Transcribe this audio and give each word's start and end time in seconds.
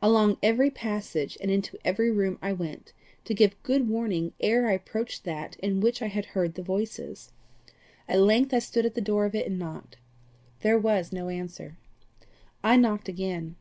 Along 0.00 0.38
every 0.42 0.70
passage 0.70 1.36
and 1.42 1.50
into 1.50 1.76
every 1.84 2.10
room 2.10 2.38
I 2.40 2.54
went, 2.54 2.94
to 3.26 3.34
give 3.34 3.62
good 3.62 3.86
warning 3.86 4.32
ere 4.40 4.66
I 4.66 4.72
approached 4.72 5.24
that 5.24 5.56
in 5.56 5.80
which 5.82 6.00
I 6.00 6.06
had 6.06 6.24
heard 6.24 6.54
the 6.54 6.62
voices. 6.62 7.32
At 8.08 8.20
length 8.20 8.54
I 8.54 8.60
stood 8.60 8.86
at 8.86 8.94
the 8.94 9.02
door 9.02 9.26
of 9.26 9.34
it 9.34 9.46
and 9.46 9.58
knocked. 9.58 9.98
There 10.60 10.78
was 10.78 11.12
no 11.12 11.28
answer. 11.28 11.76
I 12.64 12.78
knocked 12.78 13.10
again. 13.10 13.56